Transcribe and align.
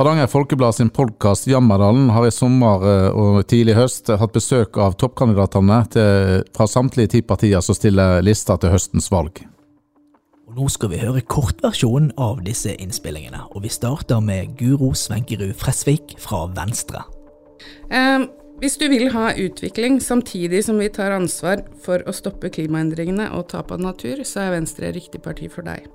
Hardanger 0.00 0.26
Folkeblad 0.26 0.74
sin 0.74 0.88
podkast 0.88 1.46
Jammerdalen 1.46 2.06
har 2.10 2.24
i 2.24 2.30
sommer 2.32 2.84
eh, 2.88 3.08
og 3.12 3.42
tidlig 3.52 3.74
høst 3.76 4.08
hatt 4.08 4.32
besøk 4.32 4.78
av 4.80 4.94
toppkandidatene 4.96 5.76
til, 5.92 6.38
fra 6.56 6.66
samtlige 6.72 7.10
ti 7.12 7.20
partier 7.20 7.60
som 7.60 7.76
stiller 7.76 8.24
lista 8.24 8.56
til 8.56 8.72
høstens 8.72 9.10
valg. 9.12 9.42
Og 10.48 10.56
Nå 10.56 10.70
skal 10.72 10.94
vi 10.94 11.02
høre 11.02 11.20
kortversjonen 11.20 12.14
av 12.16 12.40
disse 12.48 12.72
innspillingene, 12.80 13.42
og 13.52 13.66
vi 13.66 13.74
starter 13.76 14.24
med 14.24 14.56
Guro 14.56 14.94
Svenkerud 14.96 15.52
Fresvik 15.60 16.16
fra 16.24 16.46
Venstre. 16.56 17.04
Um, 17.92 18.30
hvis 18.64 18.80
du 18.80 18.88
vil 18.88 19.10
ha 19.12 19.34
utvikling 19.36 20.00
samtidig 20.00 20.64
som 20.64 20.80
vi 20.80 20.88
tar 20.88 21.12
ansvar 21.12 21.66
for 21.84 22.08
å 22.08 22.16
stoppe 22.16 22.48
klimaendringene 22.56 23.34
og 23.36 23.50
tap 23.52 23.76
av 23.76 23.84
natur, 23.84 24.24
så 24.24 24.46
er 24.46 24.56
Venstre 24.62 24.96
riktig 24.96 25.20
parti 25.28 25.52
for 25.52 25.68
deg. 25.68 25.92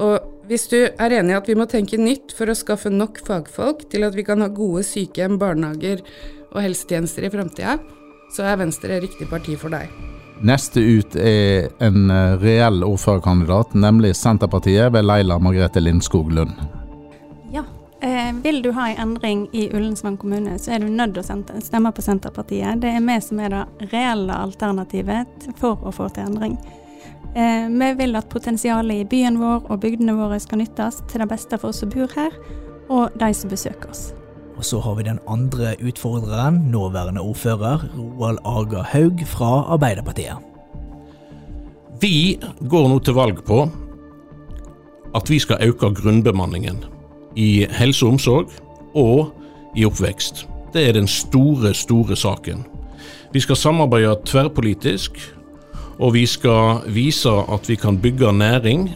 Og 0.00 0.48
hvis 0.48 0.66
du 0.70 0.78
er 0.80 1.14
enig 1.14 1.34
i 1.34 1.38
at 1.38 1.48
vi 1.48 1.56
må 1.58 1.66
tenke 1.70 2.00
nytt 2.00 2.32
for 2.36 2.50
å 2.50 2.56
skaffe 2.58 2.90
nok 2.92 3.20
fagfolk 3.26 3.84
til 3.92 4.06
at 4.06 4.16
vi 4.16 4.24
kan 4.26 4.42
ha 4.42 4.48
gode 4.50 4.82
sykehjem, 4.88 5.38
barnehager 5.40 6.00
og 6.50 6.62
helsetjenester 6.64 7.26
i 7.28 7.32
framtida, 7.32 7.76
så 8.34 8.46
er 8.46 8.60
Venstre 8.62 9.00
riktig 9.02 9.28
parti 9.30 9.56
for 9.60 9.72
deg. 9.74 9.90
Neste 10.40 10.80
ut 10.80 11.16
er 11.20 11.68
en 11.84 12.08
eh, 12.08 12.36
reell 12.40 12.80
ordførerkandidat, 12.86 13.74
nemlig 13.76 14.14
Senterpartiet 14.16 14.88
ved 14.94 15.04
Leila 15.04 15.36
Margrethe 15.42 15.82
Lindskog 15.82 16.32
Lund. 16.32 16.54
Ja. 17.52 17.66
Eh, 18.00 18.32
vil 18.40 18.62
du 18.64 18.70
ha 18.72 18.88
en 18.88 19.02
endring 19.04 19.44
i 19.52 19.66
Ullensvang 19.68 20.16
kommune, 20.16 20.56
så 20.58 20.72
er 20.72 20.80
du 20.80 20.88
nødt 20.88 21.18
til 21.18 21.26
å 21.28 21.60
stemme 21.60 21.92
på 21.92 22.04
Senterpartiet. 22.06 22.80
Det 22.80 22.94
er 22.96 23.04
vi 23.04 23.18
som 23.20 23.42
er 23.44 23.52
det 23.52 23.90
reelle 23.92 24.38
alternativet 24.48 25.50
for 25.60 25.76
å 25.84 25.92
få 25.92 26.08
til 26.08 26.30
endring. 26.30 26.56
Eh, 27.34 27.68
vi 27.68 27.94
vil 27.94 28.16
at 28.18 28.28
potensialet 28.28 29.04
i 29.04 29.06
byen 29.06 29.38
vår 29.38 29.68
og 29.70 29.80
bygdene 29.84 30.16
våre 30.18 30.40
skal 30.42 30.58
nyttes 30.64 30.98
til 31.10 31.22
det 31.22 31.28
beste 31.30 31.58
for 31.60 31.70
oss 31.70 31.82
som 31.84 31.92
bor 31.92 32.10
her, 32.16 32.34
og 32.90 33.14
de 33.20 33.30
som 33.34 33.50
besøker 33.52 33.90
oss. 33.92 34.10
Og 34.58 34.66
så 34.66 34.80
har 34.82 34.96
vi 34.98 35.06
den 35.06 35.20
andre 35.30 35.76
utfordreren, 35.80 36.58
nåværende 36.72 37.22
ordfører 37.22 37.86
Roald 37.96 38.42
Aga 38.44 38.82
Haug 38.92 39.22
fra 39.26 39.64
Arbeiderpartiet. 39.72 40.36
Vi 42.00 42.40
går 42.68 42.88
nå 42.88 42.98
til 42.98 43.14
valg 43.14 43.44
på 43.46 43.62
at 45.14 45.30
vi 45.30 45.38
skal 45.38 45.62
øke 45.62 45.94
grunnbemanningen 45.94 46.84
i 47.36 47.66
helse 47.70 48.06
og 48.06 48.12
omsorg 48.12 48.52
og 48.94 49.32
i 49.76 49.84
oppvekst. 49.84 50.46
Det 50.74 50.88
er 50.88 50.92
den 50.92 51.08
store, 51.08 51.74
store 51.74 52.16
saken. 52.16 52.64
Vi 53.32 53.40
skal 53.40 53.56
samarbeide 53.56 54.16
tverrpolitisk 54.26 55.18
og 55.98 56.14
vi 56.14 56.26
skal 56.26 56.84
vise 56.92 57.30
at 57.30 57.68
vi 57.68 57.76
kan 57.80 57.98
bygge 58.00 58.32
næring 58.32 58.88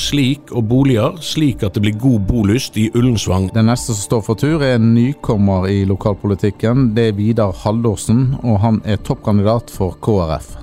slik 0.00 0.52
og 0.56 0.64
boliger, 0.70 1.18
slik 1.20 1.64
at 1.66 1.76
det 1.76 1.82
blir 1.84 1.98
god 2.00 2.26
bolyst 2.28 2.78
i 2.80 2.88
Ullensvang. 2.94 3.50
Den 3.54 3.68
neste 3.70 3.92
som 3.92 4.06
står 4.06 4.24
for 4.26 4.40
tur, 4.40 4.62
er 4.64 4.78
en 4.78 4.92
nykommer 4.94 5.68
i 5.70 5.82
lokalpolitikken. 5.88 6.90
Det 6.96 7.10
er 7.10 7.18
Vidar 7.18 7.54
Haldorsen, 7.64 8.36
og 8.42 8.60
han 8.64 8.80
er 8.84 9.02
toppkandidat 9.04 9.72
for 9.74 9.98
KrF. 10.02 10.54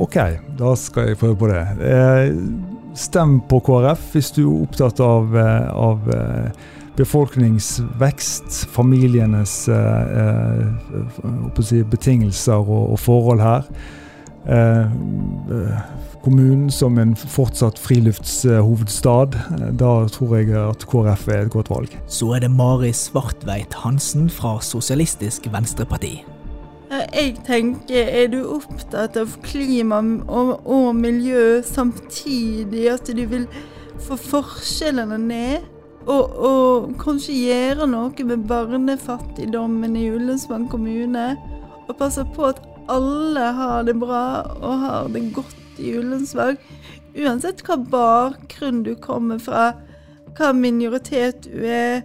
Ok, 0.00 0.16
da 0.56 0.72
skal 0.80 1.10
jeg 1.10 1.20
prøve 1.20 1.36
på 1.36 1.50
det. 1.52 1.64
Eh, 1.84 2.36
stem 2.96 3.40
på 3.48 3.60
KrF 3.60 4.14
hvis 4.14 4.32
du 4.36 4.42
er 4.46 4.62
opptatt 4.64 5.02
av, 5.04 5.36
eh, 5.36 5.68
av 5.76 6.08
eh, 6.16 6.64
befolkningsvekst, 6.96 8.66
familienes 8.72 9.68
eh, 9.68 9.76
eh 9.76 11.60
si, 11.60 11.82
betingelser 11.82 12.56
og, 12.56 12.92
og, 12.92 12.98
forhold 12.98 13.40
her. 13.40 13.68
Eh, 14.46 14.80
eh, 14.80 15.78
kommunen 16.22 16.70
som 16.70 16.98
en 16.98 17.16
fortsatt 17.16 17.78
friluftshovedstad. 17.78 19.36
Da 19.78 19.92
tror 20.12 20.36
jeg 20.36 20.54
at 20.58 20.86
KrF 20.86 21.28
er 21.28 21.44
et 21.44 21.52
godt 21.52 21.70
valg. 21.70 21.98
Så 22.06 22.32
er 22.34 22.46
det 22.46 22.50
Mari 22.50 22.92
Svartveit 22.92 23.74
Hansen 23.84 24.30
fra 24.30 24.58
Sosialistisk 24.62 25.48
Venstreparti. 25.52 26.24
Jeg 26.90 27.34
tenker, 27.46 28.06
er 28.06 28.28
du 28.30 28.44
opptatt 28.46 29.16
av 29.18 29.32
klima 29.42 29.98
og, 30.28 30.60
og 30.62 30.92
miljø 30.94 31.62
samtidig 31.66 32.86
at 32.92 33.10
du 33.10 33.24
vil 33.26 33.48
få 34.06 34.18
forskjellene 34.20 35.18
ned? 35.18 35.75
Og, 36.06 36.36
og, 36.38 36.90
kanskje 37.02 37.34
gjøre 37.34 37.88
noe 37.90 38.26
med 38.28 38.46
barnefattigdommen 38.46 39.96
i 39.98 40.06
Ullensvang 40.14 40.68
kommune. 40.70 41.32
Og 41.86 41.96
passe 41.98 42.22
på 42.36 42.50
at 42.52 42.62
alle 42.90 43.46
har 43.58 43.86
det 43.86 43.96
bra 43.98 44.26
og 44.60 44.84
har 44.84 45.08
det 45.10 45.24
godt 45.34 45.80
i 45.82 45.96
Ullensvang. 45.98 46.58
Uansett 47.16 47.64
hva 47.66 47.78
bakgrunn 47.90 48.84
du 48.86 48.94
kommer 49.02 49.40
fra, 49.42 49.72
hva 50.36 50.52
minoritet 50.54 51.48
du 51.48 51.66
er. 51.66 52.04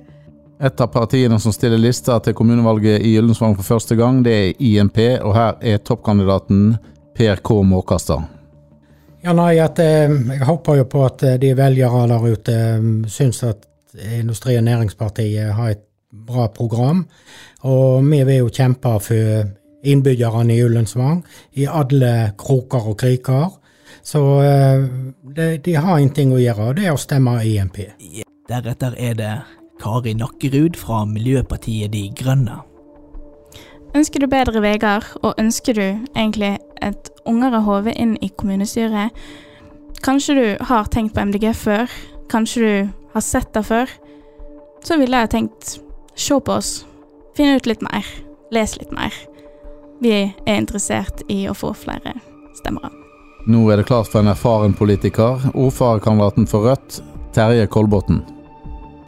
Et 0.61 0.81
av 0.81 0.89
partiene 0.93 1.37
som 1.41 1.53
stiller 1.53 1.81
lista 1.81 2.19
til 2.21 2.35
kommunevalget 2.37 3.01
i 3.05 3.15
Ullensvang 3.19 3.55
for 3.57 3.65
første 3.65 3.97
gang, 3.97 4.21
det 4.25 4.33
er 4.33 4.61
INP, 4.61 4.99
og 5.21 5.33
her 5.37 5.57
er 5.61 5.81
toppkandidaten 5.81 6.77
Per 7.17 7.41
K. 7.41 7.63
Måkastad. 7.65 8.29
Ja, 9.21 9.33
nei, 9.37 9.59
at, 9.61 9.79
eh, 9.79 10.09
Jeg 10.09 10.45
håper 10.45 10.79
jo 10.79 10.85
på 10.89 11.03
at 11.05 11.23
eh, 11.23 11.37
de 11.37 11.53
velgere 11.53 12.07
der 12.09 12.23
ute 12.25 12.53
eh, 12.53 12.87
syns 13.05 13.43
at 13.45 13.67
Industri- 13.95 14.57
og 14.57 14.63
Næringspartiet 14.63 15.53
har 15.53 15.69
et 15.69 15.83
bra 16.27 16.47
program. 16.47 17.05
Og 17.61 18.03
vi 18.03 18.23
vil 18.23 18.37
jo 18.37 18.49
kjempe 18.49 18.99
for 18.99 19.43
innbyggerne 19.83 20.55
i 20.55 20.63
Ullensvang 20.63 21.23
i 21.53 21.65
alle 21.65 22.31
kroker 22.37 22.91
og 22.91 22.97
kriker. 22.97 23.49
Så 24.03 24.21
eh, 24.41 24.85
de, 25.35 25.57
de 25.57 25.75
har 25.75 25.99
en 25.99 26.13
ting 26.13 26.33
å 26.33 26.41
gjøre, 26.41 26.71
og 26.71 26.77
det 26.77 26.87
er 26.87 26.95
å 26.95 27.01
stemme 27.01 27.37
IMP. 27.45 27.83
Deretter 28.49 28.95
er 28.97 29.17
det 29.19 29.33
Kari 29.81 30.13
Nakkerud 30.17 30.77
fra 30.77 31.03
Miljøpartiet 31.05 31.93
De 31.93 32.07
Grønne. 32.17 32.61
Ønsker 33.97 34.23
du 34.23 34.29
bedre 34.31 34.61
veier, 34.63 35.05
og 35.21 35.35
ønsker 35.41 35.75
du 35.75 35.85
egentlig 36.15 36.55
et 36.81 37.09
ungere 37.27 37.59
hode 37.65 37.93
inn 37.99 38.15
i 38.23 38.31
kommunestyret? 38.37 39.11
Kanskje 40.01 40.35
du 40.37 40.45
har 40.69 40.87
tenkt 40.89 41.13
på 41.13 41.25
MDG 41.27 41.51
før? 41.53 41.91
Kanskje 42.31 42.61
du 42.61 43.00
har 43.13 43.25
sett 43.25 43.53
det 43.53 43.65
før, 43.67 43.91
så 44.83 44.97
ville 44.97 45.23
jeg 45.23 45.33
tenkt 45.33 45.75
se 46.15 46.37
på 46.39 46.55
oss, 46.57 46.71
finne 47.37 47.59
ut 47.59 47.69
litt 47.69 47.83
mer, 47.85 48.07
les 48.53 48.77
litt 48.79 48.91
mer. 48.95 49.13
Vi 50.01 50.13
er 50.15 50.57
interessert 50.57 51.21
i 51.29 51.43
å 51.49 51.55
få 51.57 51.73
flere 51.77 52.15
stemmere. 52.57 52.89
Nå 53.49 53.63
er 53.73 53.81
det 53.81 53.87
klart 53.89 54.09
for 54.11 54.21
en 54.21 54.29
erfaren 54.29 54.73
politiker, 54.77 55.41
ordførerkandidaten 55.57 56.45
for 56.49 56.69
Rødt, 56.69 57.01
Terje 57.33 57.65
Kolbotn. 57.73 58.21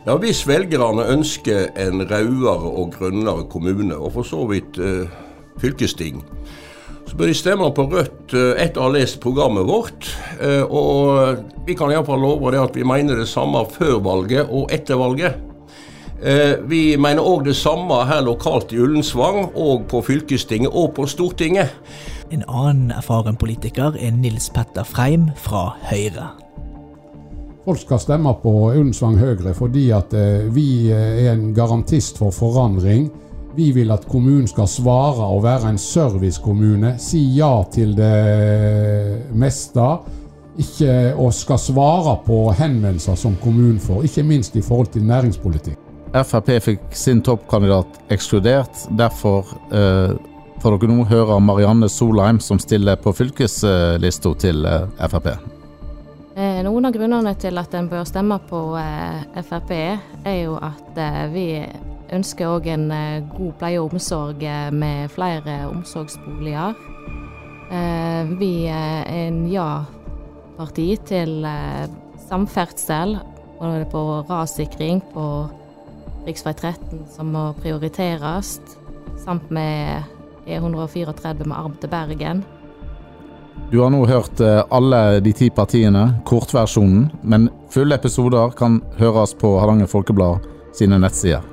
Ja, 0.05 0.17
Hvis 0.19 0.43
velgerne 0.47 1.05
ønsker 1.13 1.69
en 1.79 2.01
rødere 2.01 2.71
og 2.71 2.95
grønnere 2.97 3.45
kommune, 3.49 3.95
og 3.95 4.17
for 4.17 4.27
så 4.27 4.41
vidt 4.49 4.79
eh, 4.81 5.07
fylkesting, 5.61 6.23
så 7.13 7.17
bør 7.17 7.29
de 7.29 7.33
stemme 7.37 7.67
på 7.77 7.83
Rødt 7.91 8.33
eh, 8.33 8.63
etter 8.63 8.81
å 8.81 8.87
ha 8.87 8.91
lest 8.95 9.19
programmet 9.21 9.67
vårt. 9.69 10.07
Eh, 10.41 10.63
og 10.65 11.43
vi 11.67 11.75
kan 11.77 11.91
iallfall 11.93 12.17
love 12.17 12.49
det 12.55 12.61
at 12.63 12.73
vi 12.73 12.85
mener 12.89 13.19
det 13.21 13.27
samme 13.29 13.59
før 13.69 13.99
valget 14.01 14.49
og 14.49 14.73
etter 14.73 14.97
valget. 14.97 15.37
Eh, 16.25 16.57
vi 16.65 16.97
mener 16.97 17.21
òg 17.21 17.45
det 17.45 17.53
samme 17.53 17.99
her 18.09 18.23
lokalt 18.25 18.73
i 18.73 18.81
Ullensvang, 18.81 19.51
og 19.53 19.85
på 19.91 20.01
fylkestinget 20.01 20.73
og 20.73 20.95
på 20.97 21.05
Stortinget. 21.05 21.69
En 22.33 22.41
annen 22.49 22.89
erfaren 22.97 23.37
politiker 23.37 23.93
er 23.93 24.15
Nils 24.17 24.49
Petter 24.49 24.81
Freim 24.87 25.29
fra 25.37 25.67
Høyre. 25.91 26.31
Folk 27.67 27.83
skal 27.83 28.01
stemme 28.01 28.33
på 28.41 28.55
Ullensvang 28.71 29.21
Høyre 29.21 29.53
fordi 29.53 29.91
at 29.93 30.17
vi 30.51 30.89
er 30.89 31.29
en 31.35 31.51
garantist 31.53 32.17
for 32.17 32.33
forandring 32.33 33.11
vi 33.55 33.71
vil 33.75 33.91
at 33.93 34.07
kommunen 34.09 34.47
skal 34.49 34.67
svare 34.67 35.27
og 35.29 35.43
være 35.45 35.69
en 35.73 35.79
servicekommune. 35.81 36.95
Si 36.99 37.21
ja 37.37 37.53
til 37.73 37.95
det 37.97 39.29
meste. 39.33 39.87
Ikke, 40.53 41.13
og 41.17 41.31
skal 41.33 41.57
svare 41.57 42.19
på 42.25 42.51
henvendelser 42.53 43.17
som 43.17 43.33
kommunen 43.41 43.79
får, 43.81 44.03
ikke 44.05 44.23
minst 44.23 44.55
i 44.55 44.61
forhold 44.61 44.91
til 44.93 45.01
næringspolitikk. 45.09 45.79
Frp 46.13 46.51
fikk 46.61 46.93
sin 46.93 47.23
toppkandidat 47.25 47.97
ekskludert. 48.13 48.83
Derfor 48.93 49.49
eh, 49.73 50.13
får 50.61 50.77
dere 50.77 50.93
nå 50.93 51.07
høre 51.09 51.39
Marianne 51.41 51.89
Solheim, 51.89 52.37
som 52.37 52.61
stiller 52.61 53.01
på 53.01 53.15
fylkeslista 53.17 54.35
til 54.45 54.61
eh, 54.69 55.09
Frp. 55.09 55.31
Eh, 56.35 56.61
noen 56.65 56.85
av 56.85 56.93
grunnene 56.93 57.33
til 57.37 57.57
at 57.61 57.73
en 57.77 57.89
bør 57.89 58.05
stemme 58.09 58.39
på 58.49 58.61
eh, 58.77 59.41
Frp, 59.45 59.73
er 59.73 60.37
jo 60.43 60.55
at 60.61 61.01
eh, 61.01 61.25
vi 61.33 61.47
ønsker 62.13 62.49
òg 62.49 62.69
en 62.73 62.87
eh, 62.93 63.25
god 63.33 63.57
pleie 63.59 63.81
og 63.81 63.93
omsorg 63.93 64.43
eh, 64.45 64.69
med 64.73 65.11
flere 65.13 65.63
omsorgsboliger. 65.69 66.77
Eh, 67.73 68.31
vi 68.39 68.53
er 68.69 69.09
en 69.25 69.43
ja-parti 69.51 70.87
til 71.09 71.45
samferdsel, 72.27 73.17
både 73.59 73.85
på 73.91 74.03
rassikring 74.29 75.01
på 75.13 75.27
rv. 76.23 76.33
13 76.33 77.05
som 77.11 77.31
må 77.33 77.51
prioriteres, 77.59 78.57
samt 79.23 79.49
med 79.51 80.03
E134 80.47 81.47
med 81.47 81.55
arm 81.57 81.77
til 81.79 81.91
Bergen. 81.91 82.43
Du 83.71 83.79
har 83.81 83.91
nå 83.93 84.03
hørt 84.09 84.41
alle 84.43 85.19
de 85.23 85.33
ti 85.33 85.49
partiene, 85.53 86.19
kortversjonen, 86.25 87.07
men 87.23 87.47
fulle 87.73 87.95
episoder 87.95 88.53
kan 88.57 88.81
høres 88.99 89.35
på 89.37 89.55
Hardanger 89.61 89.89
Folkeblad 89.89 90.45
sine 90.77 90.99
nettsider. 91.01 91.52